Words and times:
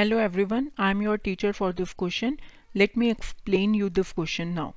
Hello 0.00 0.18
everyone 0.50 0.68
I 0.80 0.90
am 0.90 1.00
your 1.02 1.16
teacher 1.24 1.52
for 1.52 1.72
this 1.80 1.92
question 1.98 2.36
let 2.76 2.96
me 2.98 3.08
explain 3.10 3.74
you 3.74 3.88
this 3.88 4.12
question 4.12 4.48
now 4.48 4.70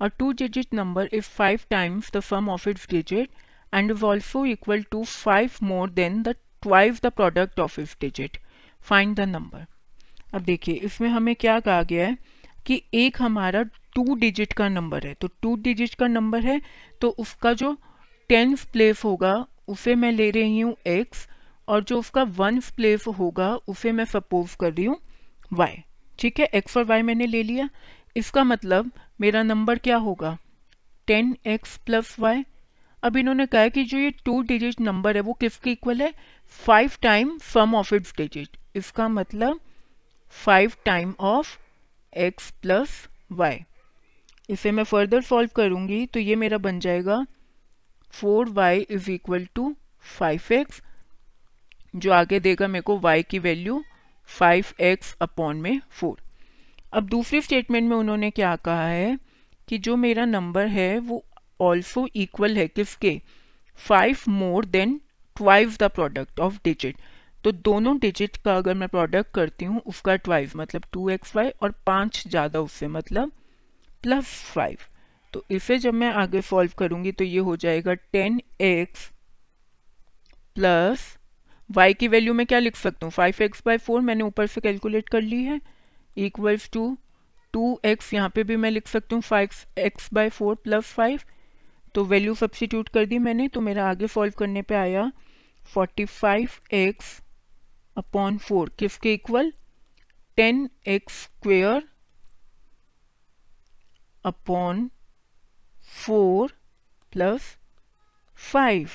a 0.00 0.06
two 0.18 0.30
digit 0.40 0.74
number 0.74 1.08
is 1.14 1.28
five 1.34 1.60
times 1.70 2.10
the 2.16 2.20
sum 2.20 2.48
of 2.50 2.68
its 2.68 2.88
digit 2.90 3.30
and 3.72 3.90
is 3.90 4.02
also 4.04 4.44
equal 4.46 4.82
to 4.90 5.04
five 5.04 5.50
more 5.62 5.90
than 5.90 6.22
the 6.22 6.34
twice 6.62 6.98
the 7.04 7.12
product 7.12 7.60
of 7.60 7.80
if 7.80 7.94
digit 8.00 8.38
find 8.80 9.16
the 9.16 9.28
number 9.28 9.64
अब 10.34 10.42
देखिए, 10.42 10.74
इसमें 10.74 11.08
हमें 11.08 11.34
क्या 11.36 11.58
कहा 11.60 11.82
गया 11.82 12.06
है 12.06 12.18
कि 12.66 12.82
एक 12.94 13.22
हमारा 13.22 13.62
टू 13.94 14.14
डिजिट 14.16 14.52
का 14.52 14.68
नंबर 14.68 15.06
है। 15.06 15.14
तो 15.14 15.28
टू 15.42 15.56
डिजिट 15.62 15.94
का 15.94 16.06
नंबर 16.08 16.46
है 16.46 16.60
तो 17.00 17.14
उसका 17.18 17.52
जो 17.54 17.76
टेंथ 18.30 18.56
प्लेस 18.72 19.04
होगा, 19.04 19.46
उसे 19.68 19.94
मैं 19.94 20.12
ले 20.12 20.30
रही 20.30 20.60
हूँ 20.60 20.76
एक्स 20.98 21.28
और 21.70 21.82
जो 21.84 21.98
उसका 21.98 22.22
वन 22.36 22.60
प्लेस 22.76 23.06
होगा, 23.08 23.54
उसे 23.68 23.92
मैं 23.92 24.04
सपोज़ 24.04 24.56
कर 24.60 24.72
रही 24.72 24.84
हूँ 24.84 24.98
वाई 25.52 25.82
ठीक 26.18 26.40
है? 26.40 26.46
एक्स 26.46 26.76
और 26.76 26.84
वाई 26.84 27.02
मैंने 27.02 27.26
ले 27.26 27.42
लिया। 27.42 27.68
इसका 28.16 28.44
मतलब 28.44 28.90
मेरा 29.20 29.42
नंबर 29.42 29.78
क्या 29.78 29.96
होगा? 29.98 30.36
टेन 31.08 31.36
एक्स 31.46 31.76
प्लस 31.86 32.14
वाई 32.20 32.44
अब 33.02 33.16
इन्होंने 33.16 33.46
कहा 33.46 33.68
कि 33.68 33.84
जो 33.84 33.98
ये 33.98 34.10
टू 34.24 34.40
डिजिट 34.42 34.80
नंबर 34.80 35.16
है, 35.16 35.22
वो 35.22 35.32
किसके 35.32 35.70
इक्वल 35.70 36.02
है? 36.02 36.12
Five 36.66 36.90
time 37.02 37.36
sum 37.44 37.74
of 37.74 37.94
its 37.94 38.14
digit 38.16 38.56
इसका 38.76 39.08
मतलब 39.08 39.60
five 40.34 40.72
time 40.84 41.14
of 41.20 41.56
x 42.12 42.50
plus 42.62 42.90
y 43.32 43.58
इसे 44.48 44.70
मैं 44.70 44.84
फर्दर 44.84 45.20
सॉल्व 45.22 45.50
करूँगी 45.56 46.04
तो 46.06 46.20
ये 46.20 46.36
मेरा 46.36 46.58
बन 46.58 46.78
जाएगा 46.80 47.24
four 48.12 48.48
y 48.50 48.80
is 48.90 49.10
equal 49.10 49.46
to 49.54 49.74
five 50.18 50.52
x 50.52 50.82
जो 51.94 52.12
आगे 52.12 52.40
देगा 52.40 52.68
मेरे 52.68 52.82
को 52.82 53.00
y 53.04 53.22
की 53.30 53.38
वैल्यू 53.38 53.82
5x 54.28 55.14
अपॉन 55.20 55.56
में 55.56 55.80
4 56.00 56.14
अब 56.92 57.08
दूसरी 57.08 57.40
स्टेटमेंट 57.40 57.88
में 57.88 57.96
उन्होंने 57.96 58.30
क्या 58.30 58.54
कहा 58.56 58.86
है 58.86 59.18
कि 59.68 59.78
जो 59.78 59.96
मेरा 59.96 60.24
नंबर 60.24 60.66
है, 60.66 60.98
वो 60.98 61.24
ऑल्सो 61.60 62.06
इक्वल 62.16 62.56
है 62.56 62.66
किसके? 62.68 63.20
Five 63.80 64.18
more 64.28 64.64
than 64.64 65.00
twice 65.36 65.78
the 65.78 65.82
product 65.82 66.40
of 66.40 66.58
digit 66.64 66.96
तो 67.44 67.52
दोनों 67.52 67.98
डिजिट 67.98 68.36
का 68.36 68.56
अगर 68.56 68.74
मैं 68.74 68.88
प्रोडक्ट 68.88 69.32
करती 69.34 69.64
हूँ, 69.64 69.80
उसका 69.86 70.16
ट्वाइस 70.16 70.56
मतलब 70.56 70.82
टू 70.92 71.08
एक्स 71.10 71.36
वाई 71.36 71.48
और 71.62 71.74
पाँच 71.86 72.22
ज़्यादा 72.28 72.60
उससे 72.60 72.88
मतलब 72.88 73.32
प्लस 74.02 74.24
फाइव 74.54 74.78
तो 75.32 75.44
इसे 75.50 75.78
जब 75.78 75.94
मैं 75.94 76.12
आगे 76.12 76.40
सॉल्व 76.42 76.72
करूँगी 76.78 77.12
तो 77.12 77.24
ये 77.24 77.38
हो 77.38 77.56
जाएगा 77.56 77.94
टेन 77.94 78.40
एक्स 78.60 79.10
प्लस 80.56 81.16
y 81.70 81.94
की 81.94 82.08
वैल्यू 82.08 82.34
में 82.34 82.46
क्या 82.46 82.58
लिख 82.58 82.76
सकता 82.76 83.06
हूँ? 83.06 83.10
फाइव 83.12 83.42
एक्स 83.42 83.62
बाई 83.66 83.76
फोर 83.78 84.00
मैंने 84.00 84.24
ऊपर 84.24 84.46
से 84.46 84.60
कैलकुलेट 84.60 85.08
कर 85.08 85.22
ली 85.22 85.42
है। 85.44 85.60
इक्वल्स 86.16 86.68
टू 86.72 86.96
टू 87.54 87.78
एक्स 87.84 88.12
यहाँ 88.14 88.28
पे 88.34 88.42
भी 88.44 88.56
मैं 88.56 88.70
लिख 88.70 88.88
सकती 88.88 89.14
हूँ 89.14 89.22
five 89.22 89.50
x 89.78 90.08
by 90.14 90.28
four 90.28 90.54
plus 90.54 90.92
five 90.94 91.20
तो 91.94 92.04
वैल्यू 92.04 92.34
सब्सिट्यूट 92.34 92.88
कर 92.88 93.06
दी 93.06 93.18
मैंने 93.18 93.46
तो 93.48 93.60
मेरा 93.60 93.88
आगे 93.90 94.06
सॉल्व 94.06 94.34
करने 94.38 94.62
पे 94.62 94.74
आया 94.74 95.10
forty 95.64 96.04
five 96.04 96.50
x 96.72 97.20
upon 97.96 98.38
four 98.38 98.70
किसके 98.78 99.14
equal 99.14 99.52
ten 100.38 100.68
x 100.88 101.22
square 101.22 101.82
upon 104.24 104.90
four 106.04 106.52
plus 107.12 107.56
five 108.52 108.90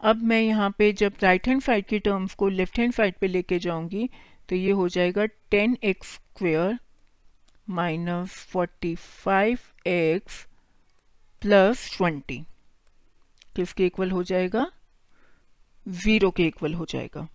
अब 0.00 0.22
मैं 0.22 0.40
यहाँ 0.40 0.70
पे 0.78 0.92
जब 0.92 1.12
राइट 1.22 1.48
हैंड 1.48 1.62
साइड 1.62 1.86
की 1.86 1.98
टर्म्स 1.98 2.34
को 2.34 2.48
लेफ़्ट 2.48 2.78
हैंड 2.78 2.92
साइड 2.94 3.14
पे 3.20 3.28
लेके 3.28 3.58
जाऊँगी 3.58 4.08
तो 4.48 4.56
ये 4.56 4.70
हो 4.70 4.88
जाएगा 4.88 5.24
ten 5.50 5.76
x 5.84 6.12
square 6.14 6.78
minus 7.70 8.34
forty 8.50 8.94
five 8.94 9.58
x 9.86 10.46
plus 11.42 11.96
twenty. 11.96 12.38
किसके 13.56 13.86
इक्वल 13.86 14.10
हो 14.10 14.22
जाएगा? 14.22 14.66
ज़ीरो 15.86 16.30
के 16.30 16.46
इक्वल 16.46 16.74
हो 16.74 16.86
जाएगा। 16.88 17.26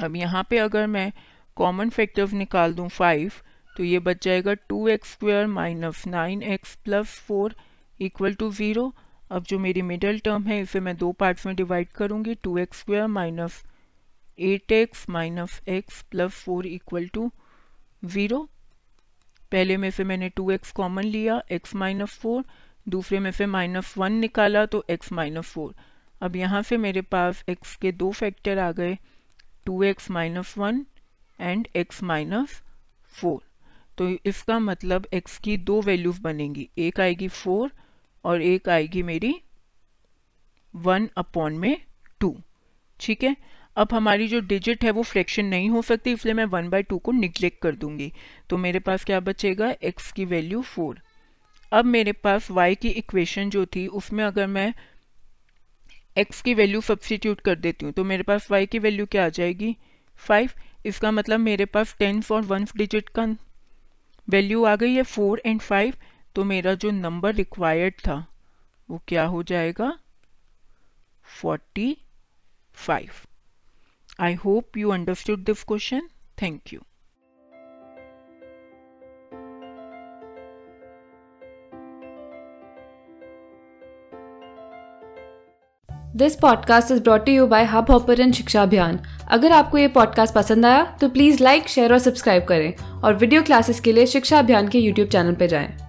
अब 0.00 0.16
यहाँ 0.16 0.46
पे 0.50 0.58
अगर 0.58 0.86
मैं 0.86 1.10
कॉमन 1.56 1.90
फैक्टर्स 1.90 2.32
निकाल 2.32 2.74
दूँ 2.74 2.88
फाइव 2.88 3.32
तो 3.72 3.84
ये 3.84 3.98
बच 3.98 4.24
जाएगा 4.24 4.54
two 4.68 4.86
x 4.88 5.12
square 5.12 5.46
minus 5.48 6.06
nine 6.06 6.42
x 6.42 6.74
plus 6.84 7.18
four 7.26 7.54
equal 8.00 8.34
to 8.34 8.50
zero 8.52 8.92
अब 9.32 9.44
जो 9.44 9.58
मेरी 9.58 9.82
मिडल 9.82 10.18
टर्म 10.18 10.42
है, 10.46 10.60
इसे 10.60 10.80
मैं 10.80 10.96
दो 10.96 11.10
पार्ट्स 11.12 11.46
में 11.46 11.54
डिवाइड 11.56 11.88
करूँगी 11.88 12.34
two 12.34 12.56
x 12.58 12.78
square 12.80 13.06
minus 13.06 13.62
eight 14.38 14.72
x 14.72 15.08
minus 15.10 15.60
x 15.68 16.02
plus 16.02 16.32
four 16.44 16.66
equal 16.66 17.06
to 17.06 17.30
zero 18.04 18.48
पहले 19.52 19.76
में 19.76 19.90
से 19.90 20.04
मैंने 20.04 20.28
टू 20.28 20.50
एक्स 20.50 20.72
कॉमन 20.72 21.04
लिया 21.04 21.40
एक्स 21.52 21.74
माइनस 21.74 22.18
फोर 22.18 22.44
दूसरे 22.88 23.18
में 23.20 23.30
से 23.30 23.46
माइनस 23.46 23.94
वन 23.98 24.12
निकाला 24.12 24.66
तो 24.66 24.84
एक्स 24.90 25.12
माइनस 25.12 25.46
फोर 25.46 25.74
अब 26.22 26.36
यहाँ 26.36 26.62
से 26.62 26.76
मेरे 26.76 27.00
पास 27.00 27.44
एक्स 27.48 27.76
के 27.76 27.92
दो 27.92 28.10
फैक्टर 28.12 28.58
आ 28.58 28.70
गए 28.72 28.96
two 29.66 29.82
x 29.82 30.10
minus 30.10 30.54
one 30.58 30.86
and 31.40 31.68
x 31.76 32.02
minus 32.02 32.62
four 33.20 33.40
तो 33.98 34.08
इसका 34.26 34.58
मतलब 34.58 35.06
एक्स 35.14 35.38
की 35.38 35.56
दो 35.56 35.80
वैल्यूज़ 35.80 36.20
बनेंगी, 36.22 36.68
एक 36.78 37.00
आएगी 37.00 37.28
फोर 37.28 37.70
और 38.24 38.42
एक 38.42 38.68
आएगी 38.68 39.02
मेरी 39.02 39.34
वन 40.74 41.08
अपॉन 41.16 41.58
में 41.58 41.76
टू। 42.20 42.36
ठीक 43.00 43.22
है? 43.24 43.36
अब 43.76 43.88
हमारी 43.92 44.28
जो 44.28 44.40
डिजिट 44.40 44.84
है 44.84 44.90
वो 44.90 45.02
फ्रैक्शन 45.02 45.44
नहीं 45.44 45.68
हो 45.70 45.82
सकती, 45.82 46.12
इसलिए 46.12 46.34
मैं 46.34 46.44
वन 46.46 46.68
बाई 46.68 46.82
टू 46.82 46.98
को 46.98 47.12
निग्लेक्ट 47.12 47.60
कर 47.62 47.74
दूँगी। 47.74 48.12
तो 48.50 48.56
मेरे 48.56 48.78
पास 48.78 49.04
क्या 49.04 49.20
बचेगा? 49.20 49.74
एक्स 49.82 50.10
की 50.12 50.24
वैल्यू 50.24 50.62
फोर 50.64 51.00
अब 51.72 51.84
मेरे 51.84 52.12
पास 52.14 52.50
वाई 52.50 52.74
की 52.74 52.88
इक्वेशन 52.90 53.50
जो 53.50 53.64
थी, 53.66 53.86
उसमें 53.88 54.24
अगर 54.24 54.46
मैं 54.46 54.72
एक्स 56.16 56.40
की 56.42 56.54
वैल्यू 56.54 56.80
सब्सटीट्यूट 56.80 57.40
कर 57.40 57.54
देती 57.56 57.84
हूँ 57.84 57.92
तो 57.92 58.04
मेरे 58.04 58.22
पास 58.22 58.50
वाई 58.50 58.66
की 58.66 58.78
वैल्यू 58.78 59.06
क्या 59.06 59.24
आ 59.26 59.28
जाएगी? 59.30 59.76
फाइव 60.20 60.50
इसका 60.86 61.10
मतलब 61.10 61.40
मेरे 61.40 61.64
पास 61.66 61.94
टेंस 61.98 62.30
और 62.32 62.42
वन 62.42 62.66
डिजिट 62.76 63.08
का 63.08 63.24
वैल्यू 64.28 64.64
आ 64.64 64.74
गई 64.76 64.94
है 64.94 65.02
फोर 65.04 65.42
एंड 65.46 65.60
फाइव 65.60 65.94
तो 66.34 66.44
मेरा 66.44 66.74
जो 66.74 66.90
नंबर 66.90 67.34
रिक्वायर्ड 67.34 67.94
था, 67.94 68.26
वो 68.90 69.00
क्या 69.08 69.24
हो 69.24 69.42
जाएगा? 69.42 69.98
Forty 71.42 71.96
five 72.74 73.10
I 74.20 74.34
hope 74.34 74.76
you 74.76 74.90
understood 74.90 75.44
this 75.44 75.64
question 75.64 76.08
thank 76.42 76.72
you 76.72 76.80
this 86.16 86.36
podcast 86.36 86.90
is 86.90 87.02
brought 87.02 87.28
you 87.28 87.46
by 87.46 87.64
Hubhopper 87.90 88.20
and 88.20 88.34
Shiksha 88.34 88.62
Abhiyan 88.62 88.98
अगर 89.28 89.52
आपको 89.52 89.78
ये 89.78 89.88
पॉडकास्ट 89.88 90.34
पसंद 90.34 90.66
आया 90.66 90.84
तो 91.00 91.08
प्लीज़ 91.08 91.42
लाइक 91.42 91.68
शेयर 91.68 91.92
और 91.92 91.98
सब्सक्राइब 91.98 92.44
करें 92.44 92.74
और 92.76 93.14
वीडियो 93.14 93.42
क्लासेस 93.42 93.80
के 93.80 93.92
लिए 93.92 94.06
शिक्षा 94.06 94.38
अभियान 94.38 94.68
के 94.68 94.78
यूट्यूब 94.78 95.08
चैनल 95.08 95.34
पर 95.34 95.46
जाएँ। 95.46 95.81